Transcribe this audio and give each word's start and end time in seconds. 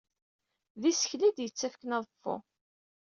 D 0.81 0.83
isekla 0.91 1.23
ay 1.27 1.33
d-yettakfen 1.35 1.95
aḍeffu. 1.97 2.35